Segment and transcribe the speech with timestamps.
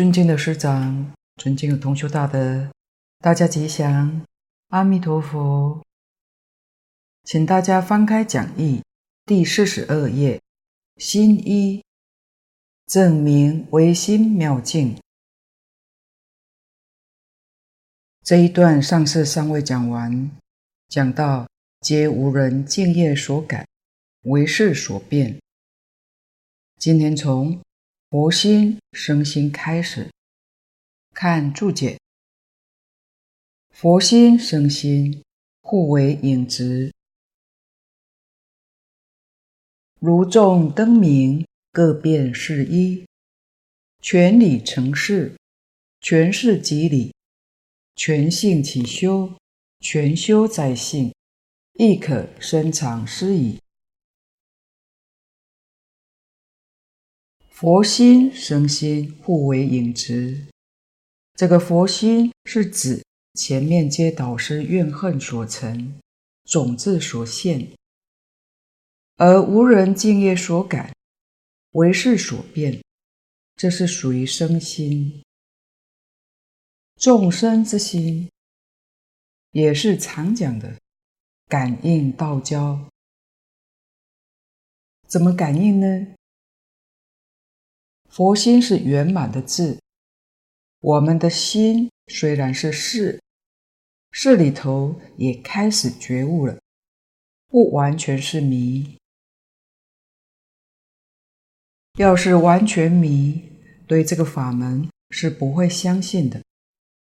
[0.00, 2.70] 尊敬的师长、尊敬的同修大德，
[3.18, 4.24] 大家吉祥，
[4.68, 5.78] 阿弥陀佛。
[7.24, 8.82] 请大家翻开讲义
[9.26, 10.40] 第四十二页，
[10.96, 11.84] 心一，
[12.86, 14.98] 证明唯心妙境。
[18.24, 20.30] 这一段上次尚未讲完，
[20.88, 21.46] 讲到
[21.82, 23.66] 皆无人敬业所感，
[24.22, 25.38] 唯事所变。
[26.78, 27.60] 今天从
[28.10, 30.10] 佛心生心开始。
[31.14, 31.96] 看注解，
[33.70, 35.22] 佛心生心
[35.62, 36.92] 互为影子，
[40.00, 43.06] 如众灯明，各辨是一，
[44.02, 45.36] 全理成事，
[46.00, 47.14] 全事即理，
[47.94, 49.32] 全性起修，
[49.78, 51.14] 全修在性，
[51.74, 53.60] 亦可深藏失矣。
[57.60, 60.46] 佛心生心，互为影子。
[61.34, 63.04] 这个佛心是指
[63.34, 66.00] 前面皆导师怨恨所成，
[66.44, 67.70] 种子所现，
[69.16, 70.90] 而无人敬业所感，
[71.72, 72.82] 为事所变，
[73.56, 75.22] 这是属于生心。
[76.96, 78.30] 众生之心，
[79.50, 80.78] 也是常讲的
[81.46, 82.88] 感应道交。
[85.06, 86.14] 怎么感应呢？
[88.10, 89.78] 佛心是圆满的智，
[90.80, 93.22] 我们的心虽然是识，
[94.10, 96.60] 识里头也开始觉悟了，
[97.46, 98.98] 不完全是迷。
[101.98, 103.48] 要是完全迷，
[103.86, 106.42] 对这个法门是不会相信的，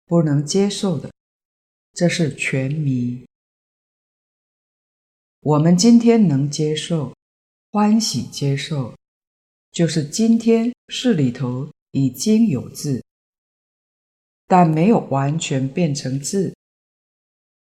[0.05, 1.11] 不能接受的，
[1.95, 3.25] 这是全迷。
[5.41, 7.15] 我们今天能接受，
[7.73, 9.00] 欢喜接受。
[9.73, 13.05] 就是今天识里头已经有智，
[14.49, 16.53] 但没有完全变成智，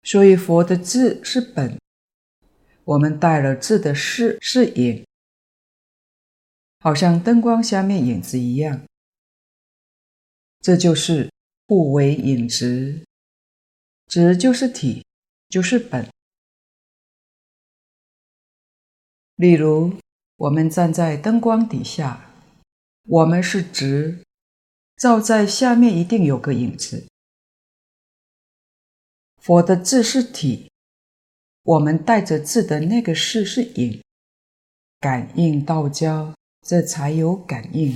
[0.02, 1.80] 所以佛的智是本，
[2.84, 5.06] 我们带了智的识是影，
[6.80, 8.88] 好像灯光下面影子一样，
[10.62, 11.30] 这就是
[11.68, 13.06] 互为影执，
[14.08, 15.06] 执就是体，
[15.48, 16.10] 就是本，
[19.36, 19.96] 例如。
[20.36, 22.30] 我们站在灯光底下，
[23.04, 24.24] 我们是直，
[24.98, 27.08] 照在下面一定有个影子。
[29.38, 30.72] 佛的字是体，
[31.62, 34.02] 我们带着字的那个识是影，
[35.00, 37.96] 感应道交，这才有感应。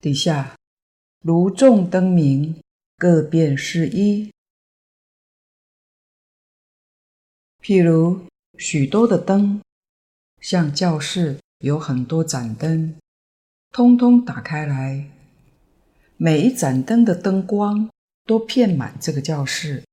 [0.00, 0.56] 底下
[1.20, 2.58] 如众灯明，
[2.96, 4.32] 各辨是一。
[7.60, 8.26] 譬如
[8.58, 9.60] 许多的灯。
[10.42, 12.96] 像教室有很多盏灯，
[13.70, 15.08] 通通打开来，
[16.16, 17.88] 每一盏灯的灯光
[18.24, 19.84] 都遍满这个教室，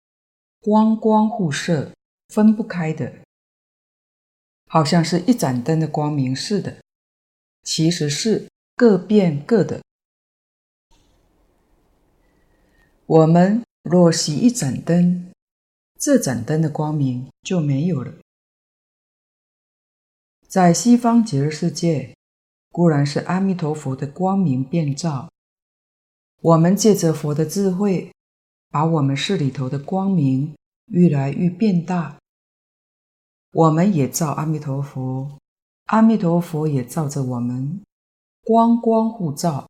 [0.59, 1.91] 光光互射，
[2.29, 3.13] 分不开的，
[4.67, 6.77] 好像是一盏灯的光明似的，
[7.61, 9.79] 其实是各变各的。
[13.05, 15.31] 我们若熄一盏灯，
[15.99, 18.11] 这盏灯的光明就没有了。
[20.49, 22.15] 在西方极乐世界，
[22.71, 25.29] 固然是阿弥陀佛的光明遍照。
[26.41, 28.11] 我们借着佛的智慧，
[28.71, 30.55] 把我们识里头的光明
[30.87, 32.17] 愈来愈变大。
[33.51, 35.37] 我们也照阿弥陀佛，
[35.85, 37.83] 阿弥陀佛也照着我们，
[38.43, 39.69] 光光互照，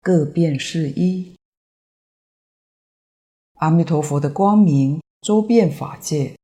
[0.00, 1.36] 各辨是一。
[3.56, 6.38] 阿弥陀佛的光明周遍法界，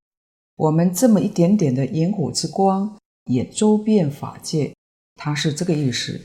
[0.56, 2.98] 我们这么一点点的萤火之光。
[3.24, 4.74] 也周遍法界，
[5.14, 6.20] 它是这个意思。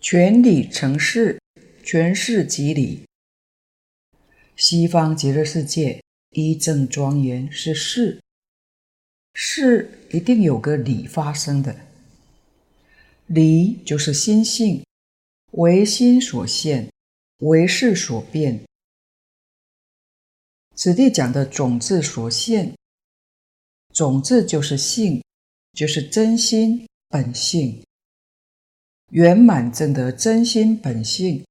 [0.00, 1.40] 全理成事，
[1.82, 3.04] 全事即理。
[4.56, 8.22] 西方极乐世界一正庄严是事，
[9.34, 11.86] 事一定有个理发生的，
[13.26, 14.84] 理就是心性，
[15.52, 16.90] 唯心所现，
[17.38, 18.64] 唯事所变。
[20.74, 22.74] 此地讲的种子所现。
[23.94, 25.22] 种子就是性，
[25.72, 27.80] 就是真心本性。
[29.10, 31.46] 圆满证得真心本性，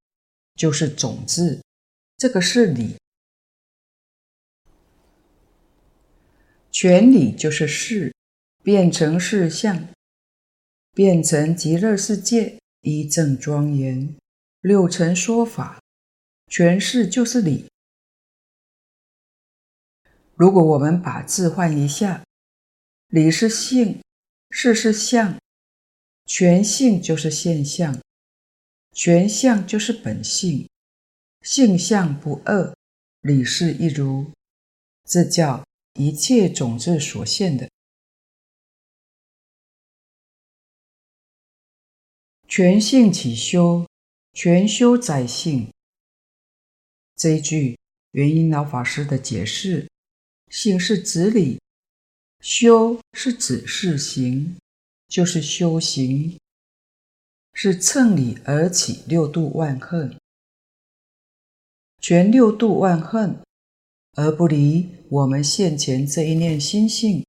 [0.56, 1.64] 就是种子，
[2.18, 2.98] 这个是理。
[6.70, 8.14] 全理就是事，
[8.62, 9.88] 变成事相，
[10.94, 14.14] 变成极乐世界一正庄严，
[14.60, 15.80] 六层说法，
[16.48, 17.68] 全事就是理。
[20.36, 22.22] 如果我们把字换一下。
[23.14, 24.02] 理是性，
[24.50, 25.40] 事是相，
[26.26, 28.02] 全性就是现象，
[28.92, 30.68] 全相就是本性，
[31.44, 32.74] 性相不二，
[33.22, 34.32] 理事一如，
[35.06, 35.64] 这叫
[35.94, 37.70] 一切种子所现的。
[42.48, 43.88] 全性起修，
[44.32, 45.72] 全修在性。
[47.16, 47.78] 这一句
[48.14, 49.88] 元音老法师的解释：
[50.50, 51.60] 性是指理，
[52.44, 54.58] 修是指事行，
[55.08, 56.38] 就是修行，
[57.54, 60.20] 是乘理而起六度万恨，
[62.00, 63.40] 全六度万恨
[64.16, 67.26] 而不离我们现前这一念心性，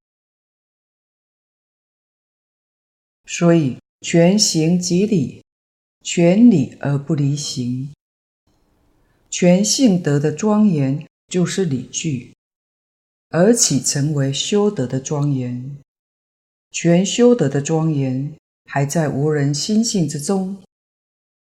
[3.24, 3.78] 所以。
[4.00, 5.42] 全行即理，
[6.02, 7.90] 全理而不离行。
[9.30, 12.33] 全性德的庄严就是理具，
[13.36, 15.76] 而起成为修德的庄严。
[16.70, 18.32] 全修德的庄严
[18.66, 20.62] 还在无人心性之中，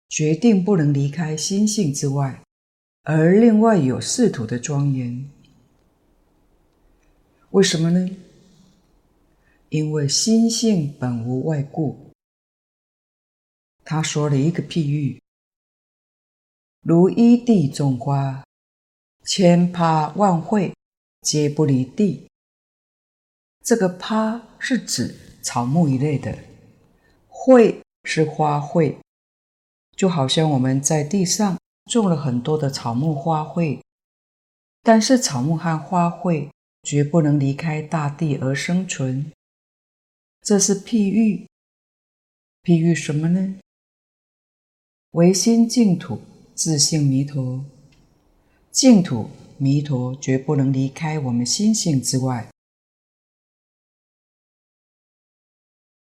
[0.08, 2.42] 决定不能离开心性之外，
[3.04, 5.30] 而另外有识土的庄严。
[7.50, 8.10] 为什么呢？
[9.68, 12.10] 因为心性本无外故。
[13.84, 15.22] 他说了一个譬喻：
[16.82, 18.44] 如一地种花，
[19.24, 20.72] 千葩万卉，
[21.22, 22.28] 皆不离地。
[23.62, 26.38] 这个葩是指草木一类的，
[27.28, 28.96] 卉是花卉，
[29.96, 31.58] 就好像我们在地上
[31.90, 33.80] 种了很多的草木花卉，
[34.82, 36.48] 但是草木和花卉
[36.82, 39.30] 绝不能离开大地而生存。
[40.40, 41.46] 这是譬喻，
[42.62, 43.56] 譬喻什么呢？
[45.10, 46.22] 唯心净土，
[46.54, 47.64] 自性弥陀。
[48.70, 49.28] 净土、
[49.58, 52.48] 弥陀绝不能离开我们心性之外。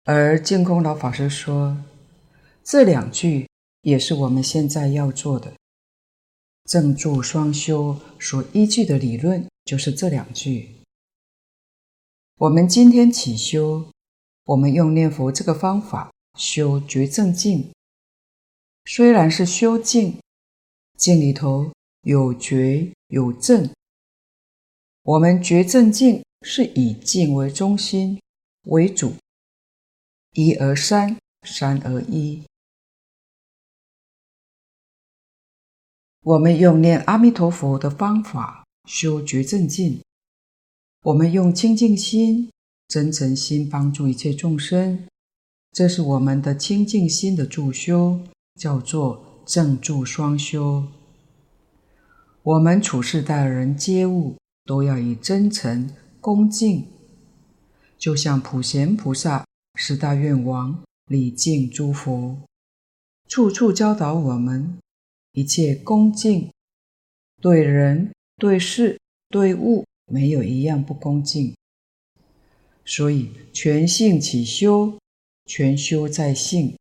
[0.03, 1.77] 而净空老法师说，
[2.63, 3.49] 这两句
[3.81, 5.53] 也是我们现在要做的。
[6.65, 10.75] 正住双修所依据的理论就是这两句。
[12.35, 13.89] 我们今天起修，
[14.43, 17.71] 我们用念佛这个方法修觉正境。
[18.85, 20.21] 虽然是修静，
[20.97, 21.71] 静里头
[22.07, 23.69] 有觉有正。
[25.03, 28.17] 我们觉正静是以静为中心
[28.67, 29.11] 为主，
[30.31, 32.41] 一而三，三而一。
[36.21, 40.01] 我们用念阿弥陀佛的方法修觉正静，
[41.01, 42.49] 我们用清净心、
[42.87, 45.05] 真诚心帮助一切众生，
[45.73, 48.17] 这是我们的清净心的助修。
[48.57, 50.83] 叫做正住双修。
[52.47, 56.87] 我们处事待人接物都要以真诚恭敬，
[57.97, 62.37] 就像普贤菩萨、十大愿王礼敬诸佛，
[63.27, 64.77] 处处教导我们
[65.33, 66.49] 一切恭敬，
[67.41, 71.53] 对人、对事、对物没有一样不恭敬。
[72.85, 74.97] 所以全性起修，
[75.47, 76.77] 全修在性。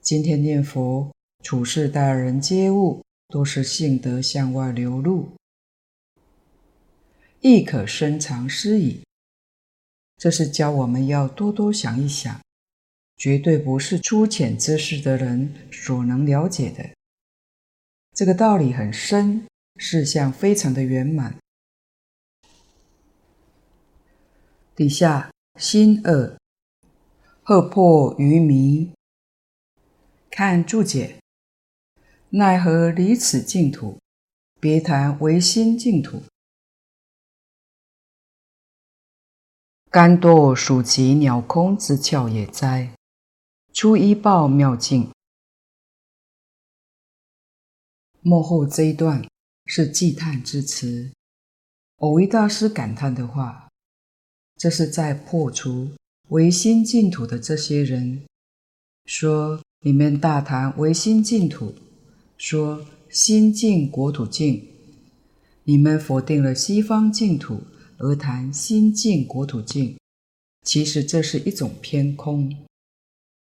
[0.00, 1.12] 今天念佛，
[1.44, 5.32] 处事待人接物，都是性德向外流露，
[7.40, 9.02] 亦可深藏思已。
[10.16, 12.40] 这是教我们要多多想一想，
[13.16, 16.90] 绝对不是粗浅知识的人所能了解的。
[18.12, 21.36] 这个道理很深，事项非常的圆满。
[24.74, 26.36] 底下心二，
[27.42, 28.92] 荷破愚迷。
[30.30, 31.20] 看注解，
[32.30, 33.98] 奈何离此净土，
[34.60, 36.22] 别谈唯心净土？
[39.90, 42.94] 甘堕属其鸟空之窍也哉！
[43.72, 45.10] 初一报妙境。
[48.20, 49.26] 末后这一段
[49.64, 51.10] 是祭叹之词，
[51.96, 53.70] 蕅益大师感叹的话，
[54.56, 55.92] 这是在破除
[56.28, 58.26] 唯心净土的这些人
[59.06, 59.62] 说。
[59.82, 61.72] 里面大谈唯心净土，
[62.38, 64.64] 说心净国土净。
[65.64, 67.60] 你们否定了西方净土，
[67.98, 69.98] 而谈心净国土净，
[70.62, 72.56] 其实这是一种偏空，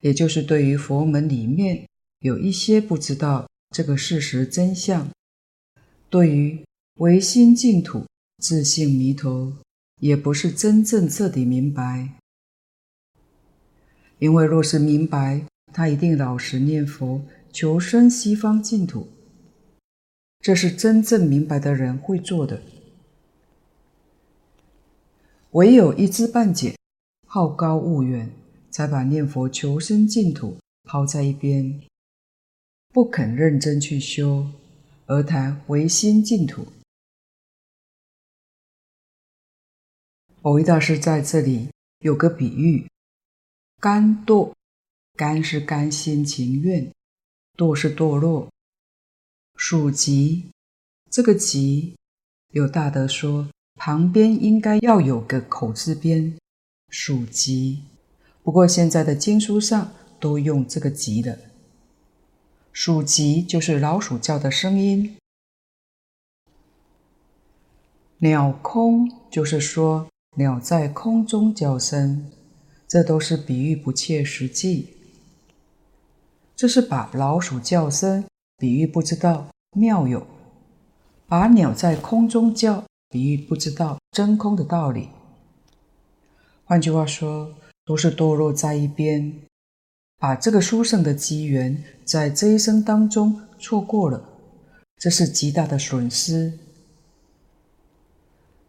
[0.00, 1.86] 也就是对于佛门里面
[2.20, 5.08] 有一些不知道这个事实真相，
[6.08, 6.64] 对于
[6.94, 8.06] 唯心净土、
[8.38, 9.52] 自性弥陀，
[10.00, 12.14] 也不是真正彻底明白。
[14.18, 19.08] 因为若是明白，他一定老实念佛，求生西方净土。
[20.40, 22.62] 这是真正明白的人会做的。
[25.52, 26.76] 唯有一知半解、
[27.26, 28.30] 好高骛远，
[28.70, 31.82] 才把念佛求生净土抛在一边，
[32.90, 34.46] 不肯认真去修，
[35.06, 36.66] 而谈唯心净土。
[40.42, 41.68] 蕅益大师在这里
[42.00, 42.86] 有个比喻：
[43.80, 44.52] 甘堕，
[45.14, 46.92] 甘是甘心情愿，
[47.58, 48.48] 堕是堕落。
[49.56, 50.50] 属极，
[51.10, 51.96] 这个极，
[52.52, 56.38] 有大德说旁边应该要有个口字边，
[56.90, 57.82] 属极。
[58.44, 61.36] 不过现在的经书上都用这个极的，
[62.72, 65.16] 属极就是老鼠叫的声音。
[68.18, 72.30] 鸟空就是说鸟在空中叫声，
[72.86, 74.97] 这都是比喻不切实际。
[76.58, 78.24] 这是把老鼠叫声。
[78.56, 79.46] 比喻不知道
[79.76, 80.26] 妙有，
[81.28, 85.10] 把鸟在空中叫，比喻不知道真空的道理。
[86.64, 89.40] 换句话说，都是堕落在一边，
[90.16, 94.28] 把这个殊胜的机缘在这一生当中错过了，
[94.96, 96.58] 这是极大的损失。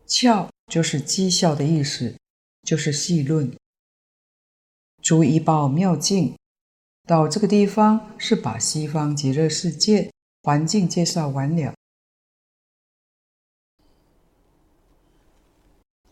[0.08, 2.16] 诮就是讥笑的意思，
[2.62, 3.52] 就是戏论。
[5.02, 6.36] 诸依报妙境。
[7.10, 10.12] 到这个地方是把西方极乐世界
[10.44, 11.74] 环境介绍完了。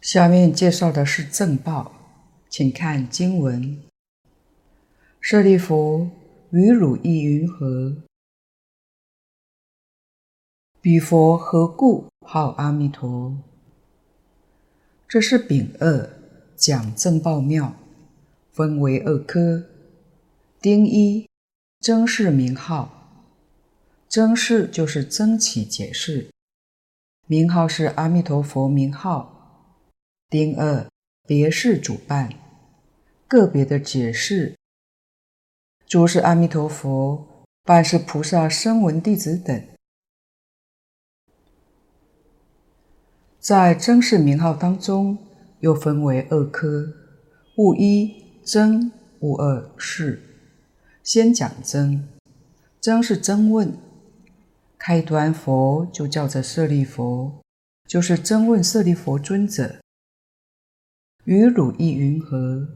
[0.02, 1.94] 下面介绍的是正报，
[2.50, 3.80] 请看经文：
[5.22, 6.10] 舍利弗，
[6.50, 7.96] 于汝意云何？
[10.82, 13.38] 彼佛何故号阿弥陀？
[15.08, 16.10] 这是丙二
[16.56, 17.76] 讲正报妙，
[18.52, 19.64] 分为二科。
[20.60, 21.30] 丁一，
[21.80, 23.30] 征释名号，
[24.10, 26.32] 征释就是征起解释，
[27.28, 29.36] 名号是阿弥陀佛名号。
[30.30, 30.90] 丁二，
[31.28, 32.34] 别释主办，
[33.28, 34.58] 个别的解释，
[35.86, 39.68] 主是阿弥陀佛，办是菩萨声闻弟子等。
[43.40, 45.20] 在征释名号当中，
[45.60, 46.92] 又分为二科，
[47.58, 50.24] 物一征，物二是。
[51.08, 52.06] 先讲真，
[52.82, 53.80] 真是真问，
[54.78, 57.42] 开端佛就叫做舍利佛，
[57.88, 59.80] 就是真问舍利佛尊者。
[61.24, 62.68] 于汝意云何？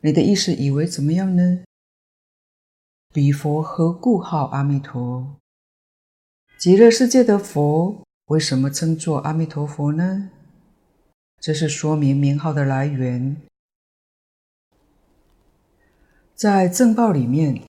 [0.00, 1.62] 你的意思以为怎么样呢？
[3.12, 5.36] 彼佛何故号阿弥陀？
[6.56, 10.30] 极乐世界的佛为什么称作阿弥陀佛呢？
[11.38, 13.36] 这是说明名号的来源。
[16.36, 17.62] 在正报里面，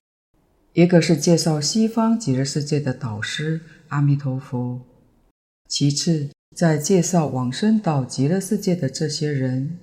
[0.74, 4.82] 一个是介绍西方极乐世界的导师阿弥陀佛，
[5.66, 9.78] 其次在介绍往生到极乐世界的这些人，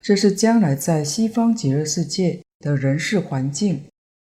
[0.00, 3.84] 这是将来在西方极乐世界的人事环境，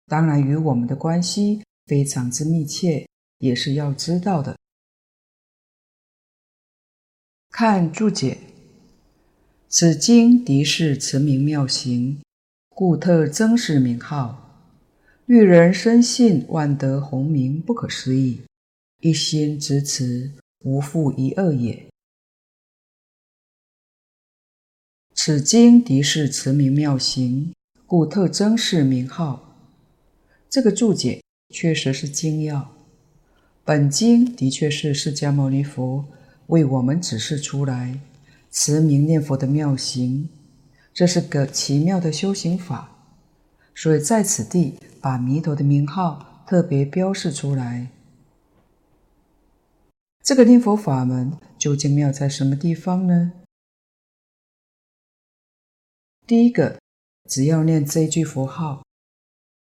[0.06, 3.08] 当然与我们的关系非常之密切，
[3.40, 4.56] 也是要知道的。
[7.50, 8.38] 看注解，
[9.68, 12.22] 此经敌是持名妙行。
[12.76, 14.68] 故特征释名号，
[15.28, 18.42] 欲人深信万德洪名不可思议，
[19.02, 21.86] 一心执持，无复一二也。
[25.14, 27.54] 此经敌是持名妙行，
[27.86, 29.56] 故特征释名号。
[30.50, 31.22] 这个注解
[31.54, 32.74] 确实是精要。
[33.64, 36.04] 本经的确是释迦牟尼佛
[36.48, 38.00] 为我们指示出来
[38.50, 40.28] 持名念佛的妙行。
[40.94, 42.92] 这是个奇妙的修行法，
[43.74, 47.90] 所以在此地把弥陀的名号特别标示出来。
[50.22, 53.34] 这个念佛法门究竟妙在什么地方呢？
[56.26, 56.80] 第一个，
[57.28, 58.84] 只要念这句佛号，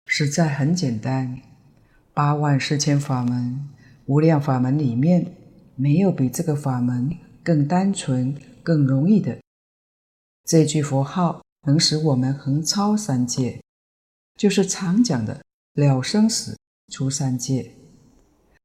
[0.05, 1.41] 实在很简单。
[2.13, 3.67] 八万四千法门、
[4.05, 5.35] 无量法门里面，
[5.75, 9.39] 没有比这个法门更单纯、更容易的。
[10.45, 13.61] 这句佛号能使我们横超三界，
[14.35, 15.41] 就是常讲的
[15.73, 16.57] 了生死、
[16.91, 17.73] 出三界。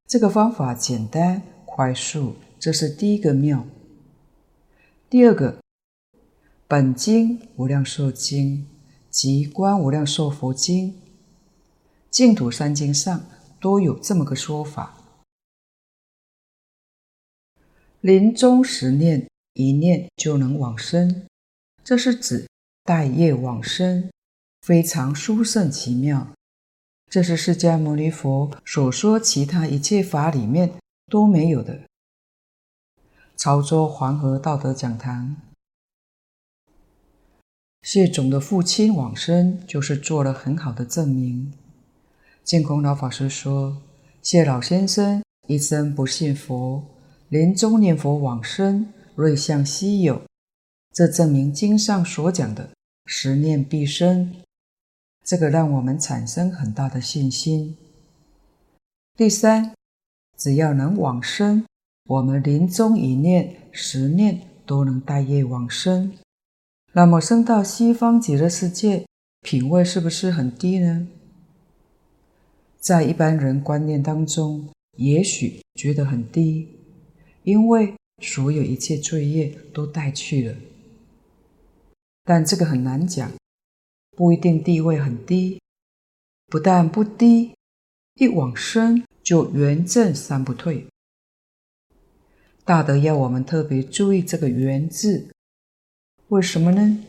[0.06, 3.64] 这个方法简单快速，这是第一个妙。
[5.08, 5.60] 第二个，
[6.66, 8.66] 本经无量寿经
[9.08, 11.00] 及观无量寿佛经、
[12.10, 13.24] 净土三经上
[13.60, 14.98] 都有这么个说法：
[18.00, 21.24] 临终时念一念就能往生。
[21.88, 22.46] 这是指
[22.84, 24.10] 带业往生，
[24.60, 26.28] 非常殊胜奇妙。
[27.10, 30.74] 这是释迦牟尼佛所说其他一切法里面
[31.10, 31.80] 都没有的。
[33.38, 35.34] 潮州黄河道德讲堂。
[37.80, 41.54] 谢总的父亲往生就是做了很好的证明。
[42.44, 43.80] 净空老法师说，
[44.20, 46.84] 谢老先生一生不信佛，
[47.30, 50.20] 临终念佛往生，瑞相稀有，
[50.98, 52.70] 这证明经上所讲的
[53.06, 54.34] 十念必生，
[55.24, 57.76] 这个让我们产生很大的信心。
[59.16, 59.74] 第三，
[60.36, 61.64] 只要能往生，
[62.06, 66.12] 我们临终一念、十念都能带业往生。
[66.92, 69.06] 那么生到西方极乐世界，
[69.42, 71.06] 品位是不是很低呢？
[72.80, 76.66] 在一般人观念当中，也许觉得很低，
[77.44, 80.56] 因为所有一切罪业都带去了。
[82.28, 83.32] 但这个很难讲，
[84.10, 85.62] 不一定地位很低，
[86.48, 87.54] 不但不低，
[88.16, 90.86] 一往生就圆证三不退。
[92.66, 95.30] 大德要我们特别注意这个“圆”字。
[96.28, 97.06] 为什么呢？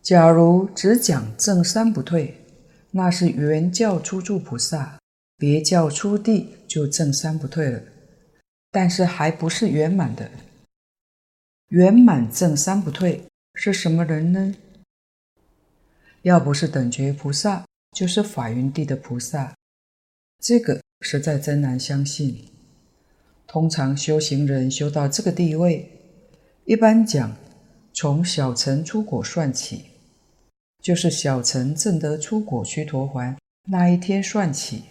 [0.00, 2.46] 假如只讲证三不退，
[2.92, 5.00] 那是圆教初住菩萨，
[5.36, 7.82] 别教初地就证三不退了，
[8.70, 10.30] 但是还不是圆满的。
[11.70, 14.56] 圆满证三不退是什么人呢？
[16.22, 17.64] 要不是等觉菩萨，
[17.96, 19.54] 就是法云地的菩萨。
[20.40, 22.44] 这个实在真难相信。
[23.46, 25.88] 通常修行人修到这个地位，
[26.64, 27.36] 一般讲
[27.92, 29.84] 从小乘出果算起，
[30.82, 33.36] 就是小乘证得出果须陀洹
[33.68, 34.86] 那一天算起。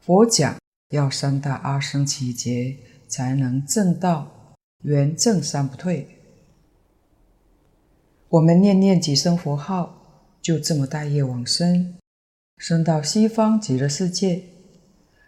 [0.00, 0.56] 佛讲
[0.88, 4.35] 要三大阿僧祇劫才能证道
[4.86, 6.06] 圆正三不退。
[8.28, 11.96] 我们念念几声佛号，就这么大业往生，
[12.58, 14.44] 生到西方极乐世界，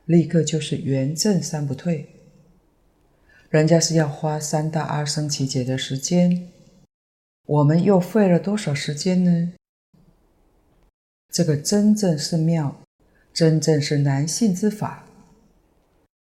[0.04, 2.08] 立刻就是圆正三不退。
[3.48, 6.50] 人家是要花三大阿僧只劫的时间，
[7.44, 9.54] 我们又费了多少时间呢？
[11.32, 12.80] 这个真正是妙，
[13.32, 15.04] 真正是难信之法。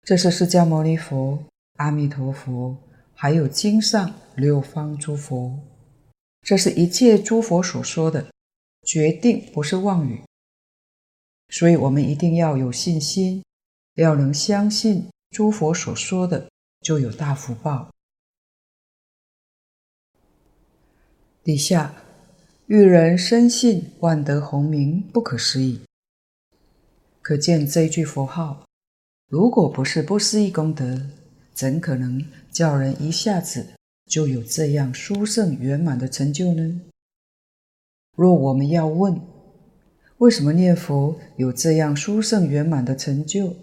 [0.03, 1.43] 这是释迦牟尼佛、
[1.75, 2.77] 阿弥陀佛，
[3.19, 5.57] 还有经上六方诸佛，
[6.41, 8.31] 这是一切诸佛所说的，
[8.83, 10.21] 决定不是妄语。
[11.49, 13.43] 所以我们一定要有信心，
[13.95, 16.47] 要能相信诸佛所说的。
[16.81, 17.89] 就有大福报。
[21.43, 21.91] 底下，
[22.67, 25.81] 欲人深信万德洪名，不可思议。
[27.21, 28.63] 可见这句佛号，
[29.27, 31.01] 如果不是不思议功德，
[31.51, 32.23] 怎可能
[32.57, 33.67] 叫人一下子
[34.07, 36.81] 就有这样殊胜圆满的成就呢？
[38.15, 39.21] 若我们要问，
[40.17, 43.53] 为什么念佛有这样殊胜圆满的成就？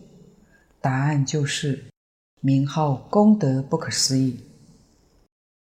[0.81, 1.87] 答案就是。
[2.41, 4.39] 名号功德不可思议，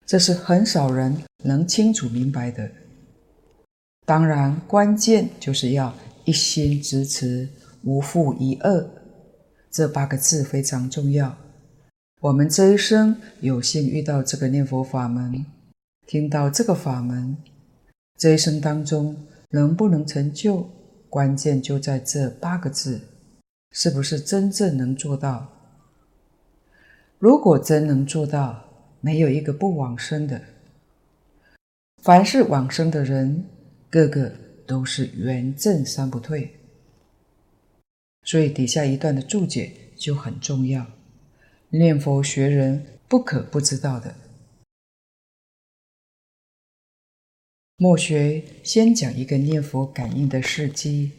[0.06, 2.70] 这是很少人能清楚明白的。
[4.06, 7.50] 当然，关键就是要一心执持，
[7.84, 8.88] 无复一恶，
[9.72, 11.36] 这八个字非常重要。
[12.24, 15.46] 我们这一生有幸遇到这个念佛法门，
[16.08, 17.36] 听到这个法门，
[18.18, 19.14] 这一生当中
[19.50, 20.70] 能不能成就，
[21.10, 23.02] 关键就在这八个字，
[23.72, 25.52] 是不是真正能做到？
[27.20, 28.70] 如果真能做到，
[29.02, 30.42] 没有一个不往生的。
[32.04, 33.44] 凡是往生的人，
[33.90, 34.32] 个个
[34.66, 36.58] 都是圆正三不退。
[38.24, 40.86] 所以底下一段的注解就很重要，
[41.76, 44.14] 念佛学人不可不知道的。
[47.78, 51.14] 末学先讲一个念佛感应的事迹，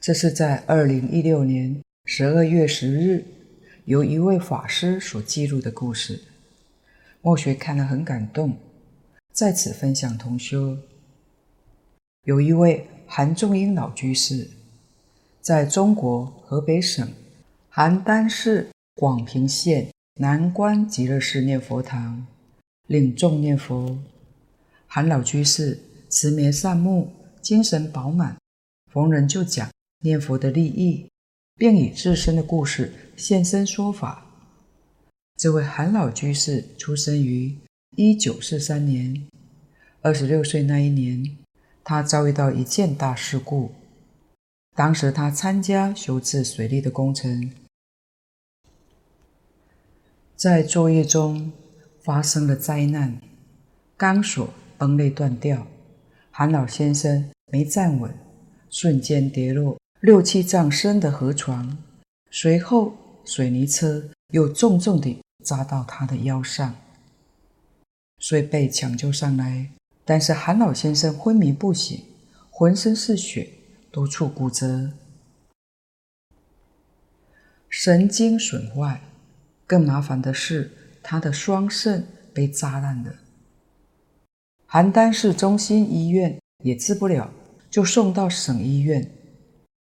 [0.00, 3.24] 这是在二零一六年十二月十日。
[3.86, 6.22] 由一位法师所记录的故事，
[7.20, 8.56] 末学看了很感动，
[9.32, 10.78] 在此分享同修。
[12.22, 14.48] 有一位韩仲英老居士，
[15.40, 17.12] 在中国河北省
[17.72, 22.26] 邯郸市广平县南关极乐寺念佛堂，
[22.86, 23.98] 领众念佛。
[24.86, 28.36] 韩老居士慈眉善目，精神饱满，
[28.92, 31.08] 逢人就讲念佛的利益。
[31.54, 34.26] 并以自身的故事现身说法。
[35.36, 37.56] 这位韩老居士出生于
[37.94, 39.28] 一九四三年，
[40.00, 41.36] 二十六岁那一年，
[41.84, 43.70] 他遭遇到一件大事故。
[44.74, 47.52] 当时他参加修治水利的工程，
[50.42, 51.52] 在作业中
[52.00, 53.16] 发生了灾难，
[53.96, 55.68] 钢索崩裂断掉，
[56.32, 58.12] 韩老先生没站稳，
[58.68, 59.78] 瞬间跌落。
[60.00, 61.78] 六七丈深的河床，
[62.32, 62.92] 随后
[63.24, 66.74] 水泥车又重重地砸到他的腰上。
[68.18, 69.70] 虽被抢救上来，
[70.04, 72.02] 但是韩老先生昏迷不醒，
[72.50, 73.48] 浑身是血，
[73.92, 74.90] 多处骨折，
[77.68, 79.02] 神经损坏。
[79.72, 80.70] 更麻烦的是，
[81.02, 83.14] 他的双肾被炸烂了。
[84.68, 87.32] 邯郸市中心医院也治不了，
[87.70, 89.10] 就送到省医院。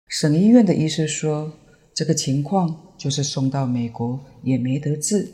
[0.06, 1.54] 省医院的医师说，
[1.94, 5.32] 这个情况就是送到美国也没得治。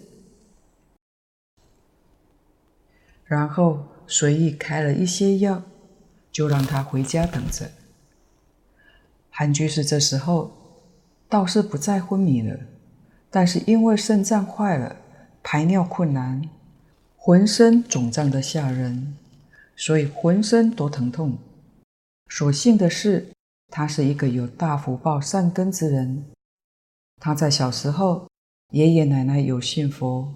[3.25, 5.61] 然后随意开了一些药，
[6.31, 7.73] 就让他回家等着。
[9.29, 10.53] 韩居士这时候
[11.29, 12.57] 倒是不再昏迷了。
[13.37, 14.97] 但是因为肾脏坏了，
[15.43, 16.49] 排尿困难，
[17.19, 19.15] 浑身肿胀得吓人，
[19.77, 21.37] 所以浑身都疼痛。
[22.31, 23.29] 所幸的是，
[23.69, 26.25] 他是一个有大福报、善根之人。
[27.21, 28.27] 他在小时候，
[28.71, 30.33] 爷爷奶奶有信佛，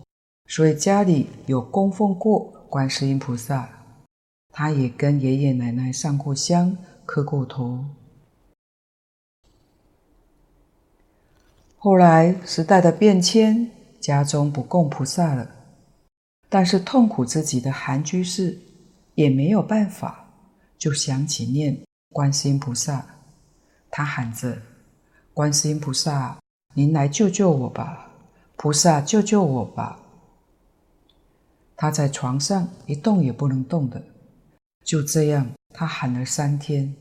[0.47, 3.67] 所以家里有供奉过观世音菩萨。
[4.53, 7.83] 他也跟爷爷奶奶上过香、磕过头。
[11.83, 13.71] 后来时代的变迁，
[14.03, 15.51] 家中不供菩萨了，
[16.47, 18.61] 但是痛苦自己的韩居士
[19.15, 20.29] 也没有办法，
[20.77, 23.03] 就想起念观世音菩萨，
[23.91, 24.59] 他喊着
[25.33, 26.39] ：“观世音菩萨，
[26.75, 28.11] 您来救救我吧！
[28.57, 29.99] 菩萨救救我吧！”
[31.79, 34.03] 他在床上一动也不能动的，
[34.85, 36.95] 就这样他喊了三天，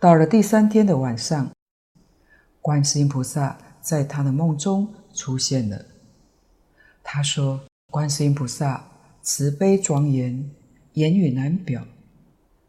[0.00, 1.48] 到了第三天的晚上。
[2.64, 5.84] 观世音菩萨在他的梦中出现了。
[7.02, 10.50] 他说：“观世音菩萨慈悲庄严，
[10.94, 11.86] 言语难表。”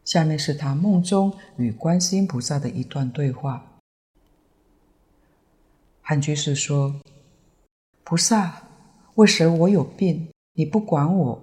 [0.04, 3.78] 下面是他梦中与观世音菩萨的一段对话。
[6.02, 7.00] 韩居士说
[8.04, 8.68] ：“菩萨，
[9.14, 11.42] 为什么我有病，你不管我？”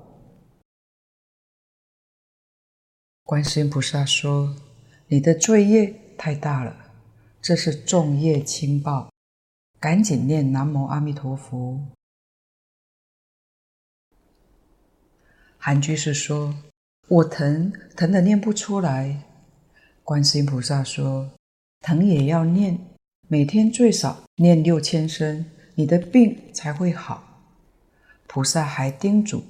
[3.25, 4.55] 观世音菩萨说
[5.09, 6.81] ：“你的罪业太大了。”
[7.43, 9.12] 这是重业轻报，
[9.77, 11.77] 赶紧念南无阿弥陀佛。
[15.58, 16.56] 韩居士说
[17.10, 19.23] ：“我疼，疼得念不出来。”
[20.06, 21.32] 观世音菩萨说
[21.84, 22.79] ：“疼也要念，
[23.27, 27.41] 每天最少念六千声，你的病才会好。”
[28.25, 29.43] 菩萨还叮嘱：“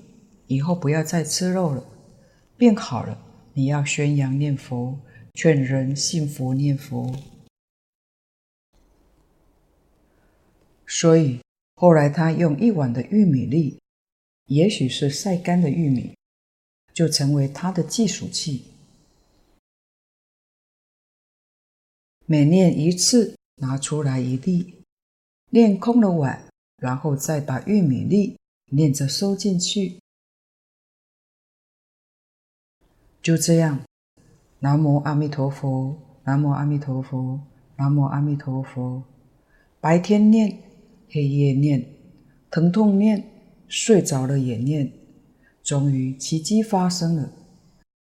[0.48, 1.86] 以后不要再吃肉了，
[2.58, 3.16] 病好了，
[3.54, 4.98] 你要宣扬念佛，
[5.36, 7.16] 劝人信佛念佛。”
[10.96, 11.42] 所以
[11.74, 13.80] 后来他用一碗的玉米粒，
[14.46, 16.16] 也许是晒干的玉米，
[16.94, 18.66] 就成为他的计数器。
[22.28, 24.84] 每念一次，拿出来一粒，
[25.50, 28.38] 念空了碗，然后再把玉米粒
[28.72, 30.00] 念着收进去。
[33.24, 33.84] 就这样，
[34.60, 37.42] 南无阿弥陀佛，南无阿弥陀佛，
[37.78, 39.04] 南无阿弥陀佛，
[39.82, 40.62] 白天念。
[41.14, 41.86] 黑夜念，
[42.50, 43.24] 疼痛念，
[43.68, 44.92] 睡着了也念，
[45.62, 47.32] 终于奇迹发生了。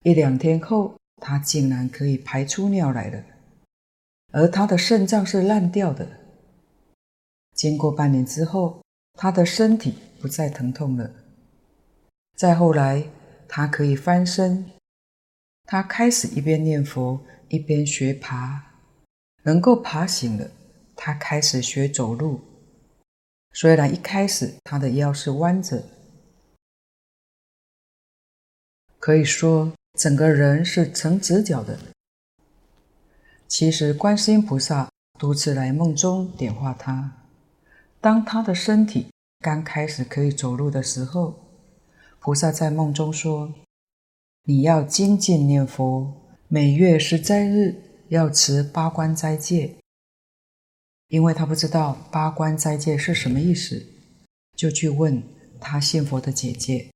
[0.03, 3.25] 一两天后，他竟然可以排出尿来了，
[4.33, 6.05] 而他的肾脏是烂掉的。
[7.55, 11.09] 经过半年之后，他的身体不再疼痛了。
[12.35, 13.05] 再后来，
[13.47, 14.69] 他可以翻身，
[15.66, 18.61] 他开始一边念佛一边学爬，
[19.45, 20.51] 能够爬行了。
[20.97, 22.40] 他开始学走路。
[23.59, 25.83] 虽然一开始他的腰是弯着，
[28.99, 31.79] 可以说整个人是呈直角的。
[33.49, 37.11] 其实观世音菩萨多次来梦中点化他，
[37.99, 39.07] 当他的身体
[39.40, 41.40] 刚开始可以走路的时候，
[42.19, 43.55] 菩萨在梦中说
[44.45, 46.12] ：“你要精进念佛，
[46.49, 47.75] 每月十斋日
[48.09, 49.77] 要持八关斋戒。”
[51.09, 53.87] 因为他不知道八关斋戒是什么意思，
[54.57, 55.23] 就去问
[55.61, 56.90] 他信佛的姐姐。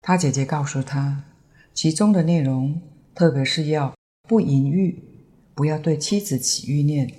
[0.00, 1.24] 他姐姐告诉他，
[1.72, 2.82] 其中的内容，
[3.14, 3.94] 特别是要
[4.28, 5.00] 不淫欲，
[5.54, 7.14] 不要对妻子起欲念。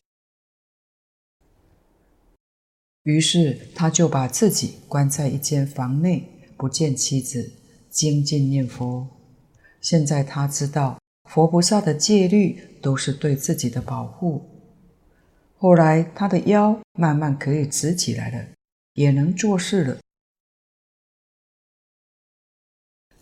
[3.04, 7.54] 于是他就把自己关在一间房内，不见妻子，
[7.90, 9.08] 精进念佛。
[9.80, 11.00] 现在他知道，
[11.30, 14.53] 佛菩萨的戒律都是对自己的保护。
[15.64, 18.48] 后来，他的腰慢慢可以直起来了，
[18.96, 19.98] 也能做事了。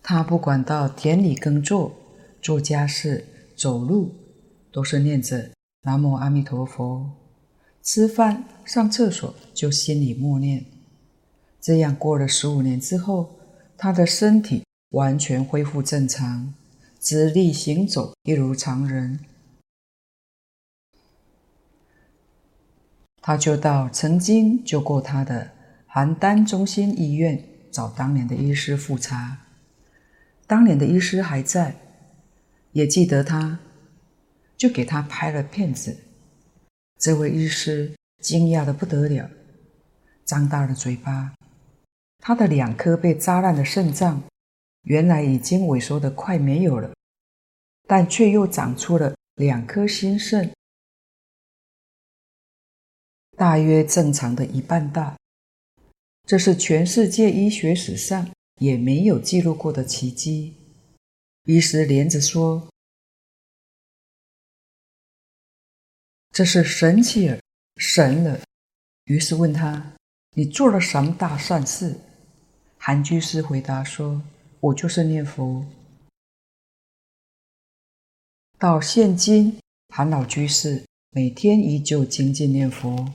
[0.02, 1.96] 他不管到田里耕作、
[2.42, 3.24] 做家事、
[3.56, 4.16] 走路，
[4.72, 5.52] 都是念着
[5.86, 7.12] “南无阿弥陀佛”。
[7.84, 10.66] 吃饭、上厕所就心里默念。
[11.60, 13.36] 这样过了十五年之后，
[13.78, 16.52] 他的身体完全恢复正常，
[17.00, 19.20] 直立行走，一如常人。
[23.22, 25.52] 他就到曾经救过他的
[25.94, 29.38] 邯郸中心医院找当年的医师复查。
[30.48, 31.76] 当年的医师还在，
[32.72, 33.60] 也记得他，
[34.58, 35.96] 就给他拍了片子。
[37.00, 39.30] 这位医师惊讶得不得了，
[40.26, 41.34] 张大了嘴巴。
[42.20, 44.22] 他的两颗被扎烂的肾脏，
[44.84, 46.92] 原来已经萎缩得快没有了，
[47.88, 50.52] 但却又长出了两颗新肾。
[53.42, 55.18] 大约正常的一半大，
[56.28, 60.54] 这是全世界医学史上也没有记录过的奇迹。
[61.46, 62.70] 医师连着说
[66.30, 67.42] ：“这是神奇儿，
[67.78, 68.40] 神了。”
[69.06, 69.94] 于是问他
[70.38, 72.00] ：“你做了什么大善事？”
[72.78, 74.22] 韩居士回答说
[74.62, 75.66] ：“我就是念佛。”
[78.60, 79.58] 到现今，
[79.90, 83.12] 韩老居士每天依旧精进念佛。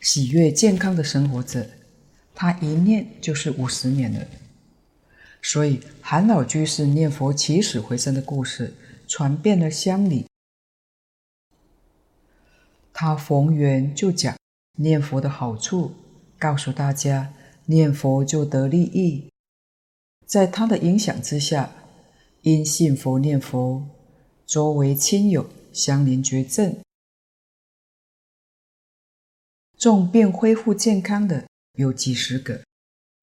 [0.00, 1.68] 喜悦健康的生活着，
[2.34, 4.26] 他一念就是五十年了。
[5.42, 8.74] 所以韩老居士念佛起死回生的故事
[9.06, 10.26] 传遍了乡里。
[12.92, 14.36] 他逢缘就讲
[14.76, 15.94] 念佛的好处，
[16.38, 17.32] 告诉大家
[17.66, 19.28] 念佛就得利益。
[20.26, 21.72] 在他的影响之下，
[22.42, 23.86] 因信佛念佛，
[24.46, 26.76] 周围亲友乡邻绝症。
[29.78, 32.64] 重病恢复健康的有几十个，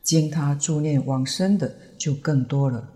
[0.02, 2.94] 经他助念往生的就更多了。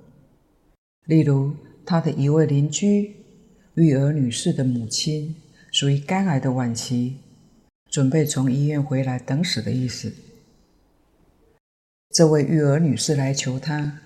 [1.08, 1.54] 例如，
[1.86, 3.18] 他的一位邻居
[3.74, 5.36] 玉儿女士的母亲，
[5.74, 7.18] 属于肝癌的晚期，
[7.92, 10.14] 准备从医院回来等死的意思。
[12.12, 14.00] 这位玉儿女士来求他，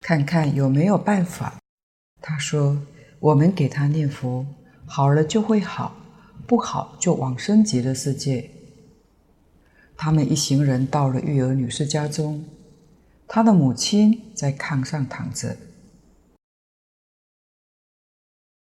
[0.00, 1.60] 看看有没有办法。
[2.22, 2.80] 他说
[3.20, 4.46] ：“我们给他念佛，
[4.86, 6.04] 好了就会好。”
[6.46, 8.50] 不好就往升级的世界。
[9.96, 12.44] 他们一行人到了玉儿女士家中，
[13.26, 15.56] 她的母亲在炕上躺着，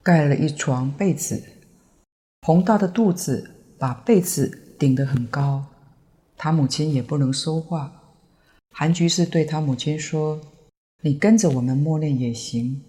[0.01, 1.43] 盖了一床被子，
[2.41, 5.65] 宏大的肚子把被子顶得很高。
[6.37, 8.15] 他母亲也不能说话。
[8.71, 10.41] 韩居士对他母亲说
[11.01, 12.83] ：“你跟着我们默念也行。”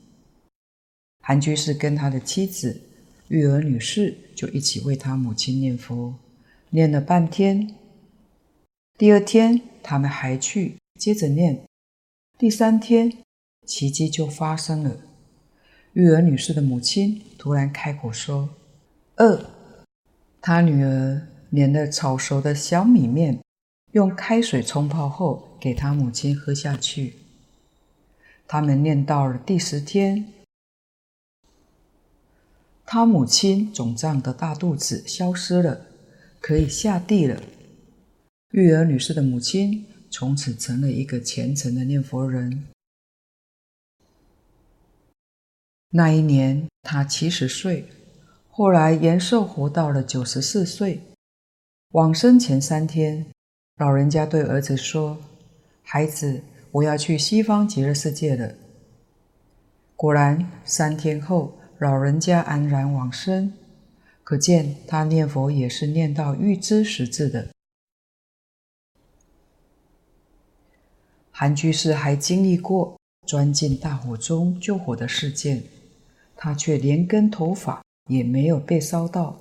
[1.23, 2.81] 韩居士跟他的妻子。
[3.29, 6.15] 育儿女士就一起为她母亲念佛，
[6.71, 7.75] 念了半天。
[8.97, 11.63] 第二天，他们还去接着念。
[12.39, 13.13] 第三天，
[13.67, 14.97] 奇迹就发生了。
[15.95, 18.51] 育儿女士的母亲突然开口说
[19.17, 19.51] ：“饿。”
[20.41, 23.41] 她女儿碾了炒熟的小米面，
[23.93, 27.15] 用开水冲泡后给她母亲喝下去。
[28.47, 30.33] 他们念到了第十天。
[32.89, 35.87] 他母亲肿胀的大肚子消失了，
[36.41, 37.43] 可以下地了。
[38.53, 42.69] 玉儿女士的母亲从此成了一个虔诚的念佛人。
[45.91, 47.89] 那一年她七十岁，
[48.49, 51.01] 后来延寿活到了九十四岁。
[51.91, 53.27] 往生前三天，
[53.79, 55.19] 老人家对儿子说
[55.83, 58.55] ：“孩子，我要去西方极乐世界了。”
[59.97, 61.59] 果然，三天后。
[61.79, 63.53] 老人家安然往生，
[64.25, 67.49] 可见他念佛也是念到预知时至的。
[71.31, 75.63] 韩居士还经历过钻进大火中救火的事件，
[76.35, 79.39] 他却连根头发也没有被烧到。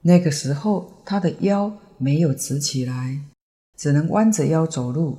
[0.00, 3.20] 那个时候，他的腰没有直起来，
[3.76, 5.18] 只能弯着腰走路。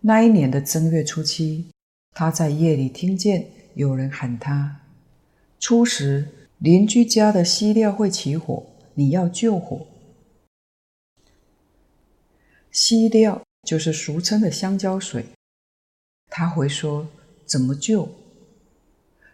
[0.00, 1.70] 那一年的正月初七。
[2.18, 4.80] 他在夜里听见有人喊他
[5.60, 6.26] ：“初时
[6.56, 9.86] 邻居家的西料会起火，你要救火。”
[12.72, 15.26] 西料就是俗称的香蕉水。
[16.30, 17.06] 他回说
[17.44, 18.08] ：“怎么救？”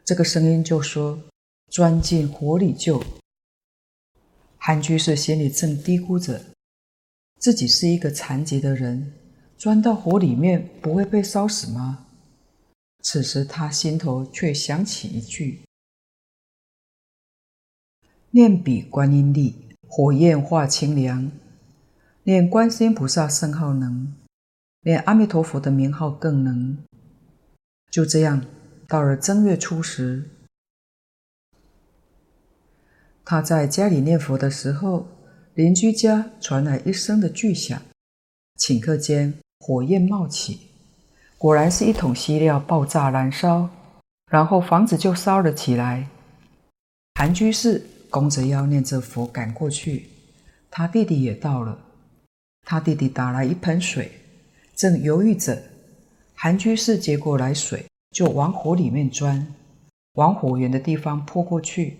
[0.04, 1.22] 这个声音就说
[1.70, 3.00] ：“钻进火里救。”
[4.58, 6.46] 韩居士心里正嘀咕着，
[7.38, 9.12] 自己是一个残疾的人，
[9.56, 12.08] 钻到火里面不会被烧死吗？
[13.02, 15.62] 此时，他心头却想起一句
[18.30, 21.30] ：“念彼观音力，火焰化清凉；
[22.22, 24.14] 念观世音菩萨圣号能，
[24.82, 26.78] 念阿弥陀佛的名号更能。”
[27.90, 28.46] 就这样，
[28.88, 30.30] 到了正月初十，
[33.24, 35.08] 他在家里念佛的时候，
[35.54, 37.82] 邻居家传来一声的巨响，
[38.58, 40.71] 顷刻间火焰冒起，
[41.42, 43.68] 果然是一桶稀料爆炸燃烧，
[44.30, 46.06] 然后房子就烧了起来。
[47.18, 50.06] 韩居士弓着腰念着佛赶过去，
[50.70, 51.76] 他弟弟也到了，
[52.64, 54.12] 他弟弟打来一盆水，
[54.76, 55.60] 正犹豫着，
[56.36, 59.44] 韩居士接过来水就往火里面钻，
[60.12, 61.96] 往火源的地方泼过去，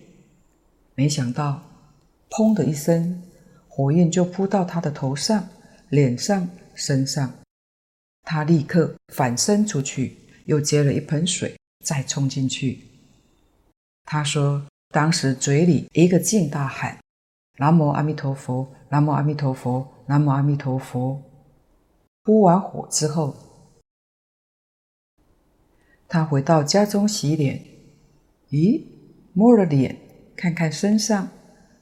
[0.94, 1.60] 没想到，
[2.30, 3.20] 砰的一声。
[3.66, 5.48] 火焰就扑到他的头上、
[5.88, 7.34] 脸上、身上，
[8.22, 12.80] 他立刻反身出去，又接了一盆水，再冲进去。
[14.04, 16.98] 他说：“当时嘴里一个劲大喊
[17.58, 21.22] ‘南无阿弥陀佛，南无阿弥陀佛，南无阿弥陀佛’。
[22.24, 23.36] 扑完火之后，
[26.08, 27.64] 他回到家中洗脸。
[28.50, 28.84] 咦，
[29.32, 29.98] 摸了脸，
[30.36, 31.28] 看看身上，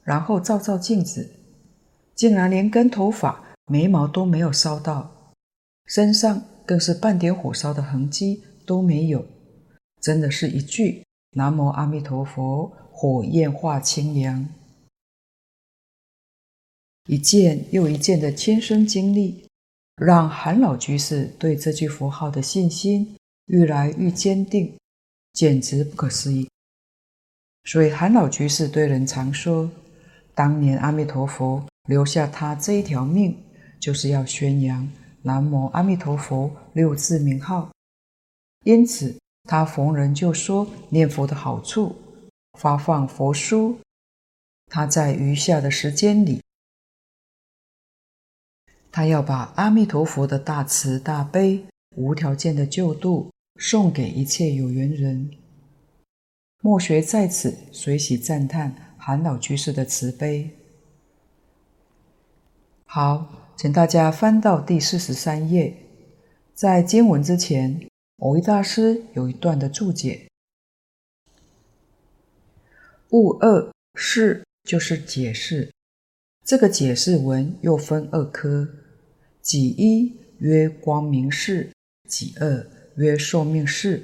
[0.03, 1.37] 然后照照镜子。”
[2.13, 5.20] 竟然连根头发、眉毛都没有烧到，
[5.85, 9.25] 身上更是半点火烧的痕迹都没有，
[10.01, 14.47] 真的是一句“南无阿弥陀佛”，火焰化清凉。
[17.07, 19.47] 一件又一件的亲身经历，
[19.97, 23.17] 让韩老居士对这句佛号的信心
[23.47, 24.77] 愈来愈坚定，
[25.33, 26.47] 简直不可思议。
[27.65, 29.69] 所以韩老居士对人常说
[30.33, 33.35] ：“当年阿弥陀佛。”留下他这一条命，
[33.79, 34.87] 就是要宣扬
[35.23, 37.71] 南无阿弥陀佛六字名号。
[38.63, 41.95] 因此，他逢人就说念佛的好处，
[42.59, 43.79] 发放佛书。
[44.67, 46.41] 他在余下的时间里，
[48.91, 51.65] 他要把阿弥陀佛的大慈大悲、
[51.97, 55.31] 无条件的救度送给一切有缘人。
[56.61, 60.49] 末学在此随喜赞叹韩老居士的慈悲。
[62.85, 65.77] 好，请大家翻到第四十三页。
[66.55, 67.79] 在经文之前，
[68.17, 70.27] 蕅益大师有一段的注解
[73.13, 75.71] ：“物二是就是解释。
[76.43, 78.67] 这个解释文又分二科，
[79.43, 81.71] 己一曰光明释，
[82.09, 82.65] 己二
[82.95, 84.03] 曰寿命释。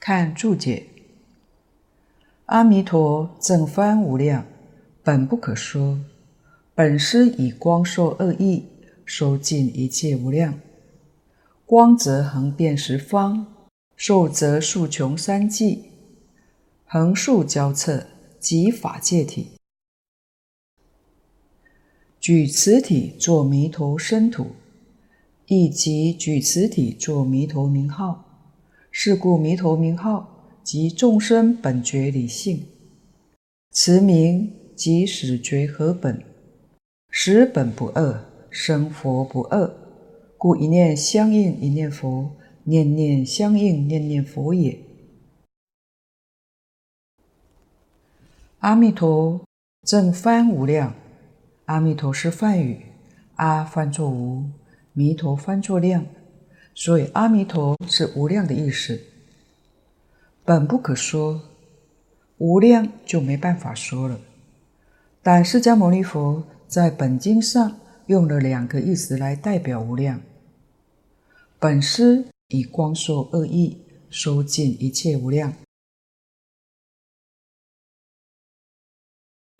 [0.00, 0.86] 看注解：
[2.46, 4.46] 阿弥陀正翻无量，
[5.02, 6.00] 本不可说。”
[6.74, 8.64] 本师以光寿二义，
[9.08, 10.60] 收尽一切无量。
[11.64, 13.46] 光则横遍十方，
[13.96, 15.84] 寿则数穷三际，
[16.84, 18.04] 横竖交错，
[18.38, 19.52] 即法界体。
[22.20, 24.48] 举此体作弥陀身土，
[25.46, 28.26] 亦即举此体作弥陀名号。
[28.90, 32.66] 是故弥陀名号即众生本觉理性，
[33.70, 36.22] 此名即始觉合本。
[37.10, 39.70] 实本不二，生佛不二，
[40.36, 42.30] 故一念相应一念佛，
[42.64, 44.78] 念念相应念念佛也。
[48.60, 49.40] 阿弥陀
[49.82, 50.94] 正翻无量，
[51.66, 52.86] 阿弥陀是梵语，
[53.36, 54.50] 阿翻作无，
[54.92, 56.06] 弥陀翻作量，
[56.74, 59.00] 所以阿弥陀是无量的意思。
[60.44, 61.40] 本不可说，
[62.38, 64.18] 无量就没办法说了。
[65.22, 66.44] 但释迦牟尼佛。
[66.68, 67.78] 在本经上
[68.08, 70.20] 用了两个意思来代表无量。
[71.58, 73.78] 本师以光说二义
[74.08, 75.52] 收尽一切无量，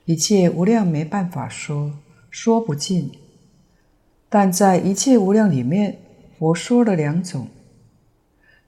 [0.06, 1.98] 一切无量没办法说，
[2.30, 3.12] 说不尽。
[4.30, 5.98] 但在一切无量里面，
[6.38, 7.48] 佛说了两种，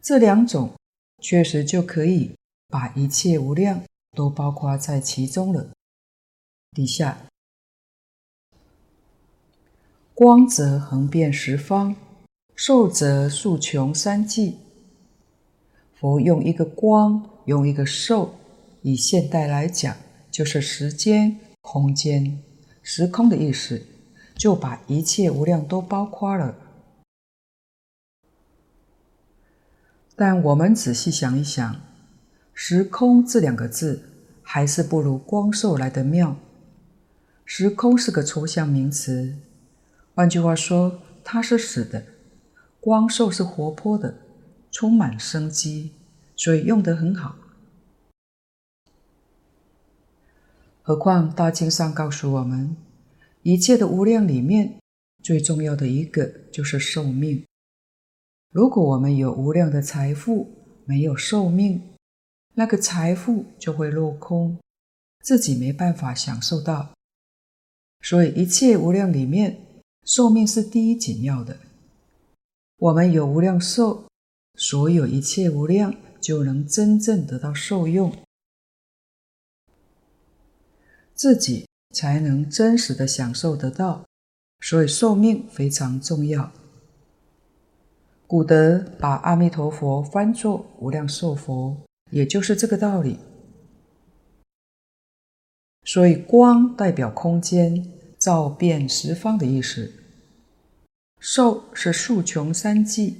[0.03, 0.75] 这两种
[1.23, 2.37] 确实就可以
[2.69, 3.83] 把一切无量
[4.15, 5.71] 都包括在其中了。
[6.73, 7.30] 底下。
[10.23, 11.97] 光则横遍十方，
[12.55, 14.59] 寿则数穷三际。
[15.99, 18.35] 佛用一个光，用一个寿，
[18.83, 19.97] 以现代来讲，
[20.31, 22.39] 就是时间、空间、
[22.83, 23.83] 时空的意思，
[24.35, 26.55] 就把一切无量都包括了。
[30.15, 31.81] 但我们仔细想一想
[32.53, 34.03] ，“时空”这两个字，
[34.43, 36.37] 还是不如光寿来得妙。
[37.47, 39.39] 时空是个抽象名词。
[40.15, 42.03] 换句话说，它是死的；
[42.81, 44.15] 光寿是活泼的，
[44.71, 45.93] 充满生机，
[46.37, 47.37] 所以用得很好。
[50.83, 52.77] 何况大经上告诉我们，
[53.43, 54.81] 一切的无量里面，
[55.23, 57.45] 最重要的一个就是寿命。
[58.51, 60.51] 如果我们有无量的财富，
[60.85, 61.81] 没有寿命，
[62.55, 64.59] 那个财富就会落空，
[65.23, 66.91] 自己没办法享受到。
[68.03, 69.61] 所以一切无量里面，
[70.11, 71.57] 寿命是第一紧要的。
[72.79, 74.07] 我们有无量寿，
[74.57, 78.13] 所有一切无量就能真正得到受用，
[81.15, 84.05] 自己才能真实的享受得到。
[84.59, 86.51] 所以寿命非常重要。
[88.27, 91.77] 古德把阿弥陀佛翻作无量寿佛，
[92.11, 93.17] 也就是这个道理。
[95.85, 99.99] 所以光代表空间，照遍十方的意思。
[101.23, 103.19] 寿是数穷三际，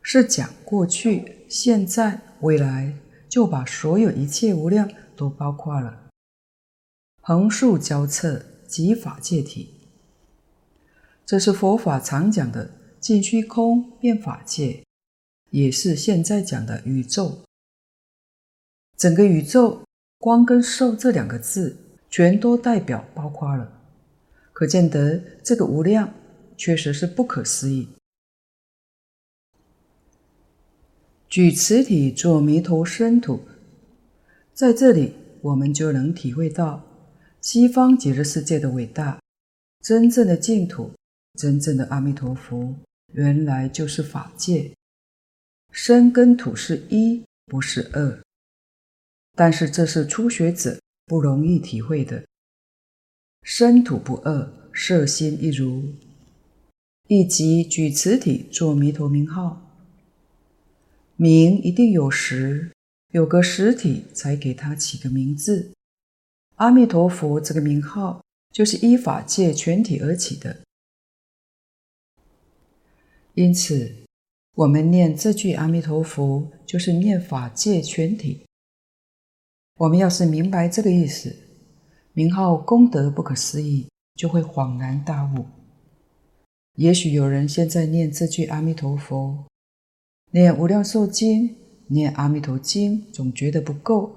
[0.00, 2.94] 是讲过去、现在、未来，
[3.28, 6.08] 就把所有一切无量都包括了。
[7.20, 9.74] 横竖交错，即法界体。
[11.26, 14.82] 这是佛法常讲的尽虚空遍法界，
[15.50, 17.44] 也是现在讲的宇宙。
[18.96, 19.82] 整个宇宙，
[20.16, 21.76] 光跟寿这两个字，
[22.08, 23.75] 全都代表包括了。
[24.56, 26.14] 可见得这个无量，
[26.56, 27.90] 确实是不可思议。
[31.28, 33.42] 举此体作弥陀身土，
[34.54, 36.82] 在这里我们就能体会到
[37.42, 39.20] 西方极乐世界的伟大，
[39.82, 40.90] 真正的净土。
[41.38, 42.74] 真正的阿弥陀佛，
[43.12, 44.72] 原来就是法界。
[45.70, 48.22] 身跟土是一，不是二。
[49.34, 52.24] 但是这是初学者不容易体会的。
[53.48, 55.94] 身土不二，色心一如。
[57.06, 59.62] 亦即举此体作弥陀名号，
[61.14, 62.72] 名一定有实，
[63.12, 65.70] 有个实体才给他起个名字。
[66.56, 68.20] 阿弥陀佛这个名号，
[68.50, 70.62] 就是依法界全体而起的。
[73.34, 73.94] 因此，
[74.54, 78.44] 我们念这句阿弥陀佛，就是念法界全体。
[79.76, 81.32] 我们要是明白这个意思，
[82.16, 85.44] 名号功德不可思议，就会恍然大悟。
[86.76, 89.44] 也许有人现在念这句阿弥陀佛，
[90.32, 91.54] 念无量寿经，
[91.88, 94.16] 念阿弥陀经，总觉得不够。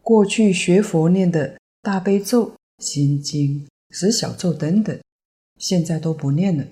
[0.00, 4.98] 过去学佛念的大悲咒、心经、十小咒等等。
[5.58, 6.64] 现在都不念了，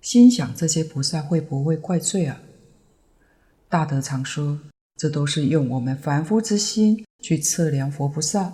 [0.00, 2.40] 心想这些菩萨会不会怪罪啊？
[3.68, 4.60] 大德常说，
[4.94, 8.52] 这都是用我们凡夫之心去测量佛菩萨。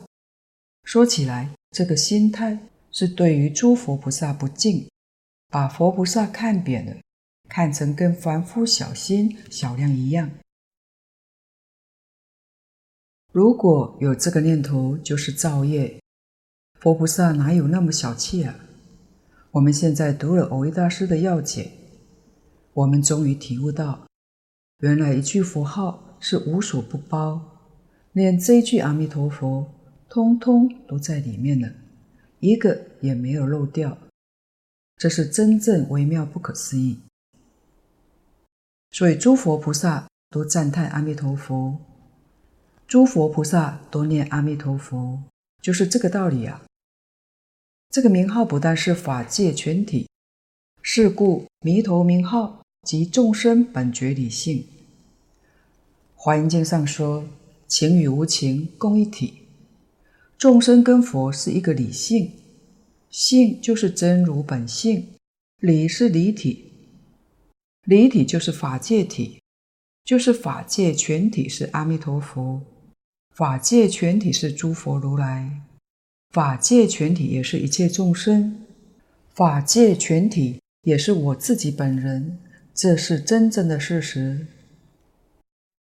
[0.85, 2.59] 说起来，这个心态
[2.93, 4.89] 是对于诸佛菩萨不敬，
[5.49, 6.97] 把佛菩萨看扁了，
[7.49, 10.31] 看成跟凡夫小心小量一样。
[13.33, 16.01] 如果有这个念头，就是造业。
[16.81, 18.55] 佛菩萨哪有那么小气啊？
[19.51, 21.73] 我们现在读了蕅益大师的要解，
[22.73, 24.07] 我们终于体悟到，
[24.79, 27.48] 原来一句佛号是无所不包，
[28.19, 29.73] 连这一句阿弥陀佛，
[30.09, 31.73] 通通都在里面了，
[32.41, 33.97] 一个也没有漏掉。
[34.97, 36.99] 这是真正微妙不可思议。
[38.91, 41.79] 所以诸佛菩萨都赞叹阿弥陀佛，
[42.89, 45.23] 诸佛菩萨都念阿弥陀佛，
[45.63, 46.65] 就是这个道理啊。
[47.91, 50.09] 这个名号不但是法界全体，
[50.83, 54.67] 是故弥陀名号即众生本觉理性。
[56.17, 57.25] 华严经上说
[57.69, 59.35] ：“情与无情共一体，
[60.37, 62.33] 众生跟佛是一个理性，
[63.11, 65.07] 性就是真如本性，
[65.61, 66.73] 理是理体，
[67.85, 69.41] 理体就是法界体，
[70.03, 72.63] 就是法界全体是阿弥陀佛，
[73.37, 75.61] 法界全体是诸佛如来。”
[76.35, 78.67] 法界全体也是一切众生，
[79.35, 82.39] 法界全体也是我自己本人，
[82.75, 84.47] 这是真正的事实。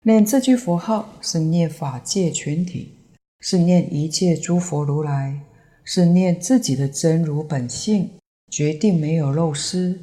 [0.09, 2.95] 念这句佛号是念法界全体，
[3.41, 5.39] 是念一切诸佛如来，
[5.85, 8.13] 是念自己的真如本性，
[8.51, 10.01] 决定没有漏失。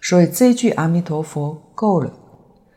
[0.00, 2.18] 所以这句阿弥陀佛够了，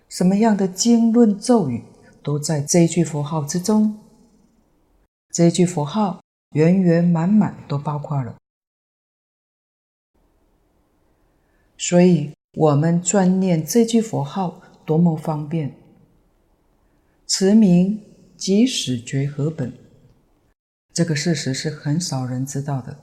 [0.09, 1.81] 什么样的经论咒语
[2.21, 3.97] 都在这句佛号之中。
[5.33, 6.19] 这句佛号。
[6.53, 8.37] 圆圆满满都包括了，
[11.77, 15.75] 所以我们专念这句佛号多么方便。
[17.27, 18.01] 慈名
[18.37, 19.73] 即始觉合本，
[20.93, 22.97] 这个事实是很少人知道的。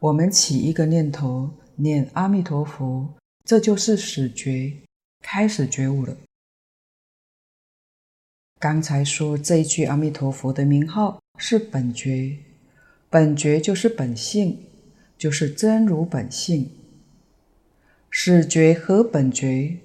[0.00, 4.72] 我们起一个念头，念阿弥陀佛，这就是始觉，
[5.20, 6.16] 开始觉悟了。
[8.58, 12.38] 刚才说这一句阿弥陀佛的名号是本觉，
[13.10, 14.58] 本觉就是本性，
[15.18, 16.70] 就是真如本性。
[18.08, 19.76] 始觉和本觉，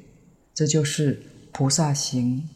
[0.54, 1.22] 这就是
[1.52, 2.48] 菩萨行。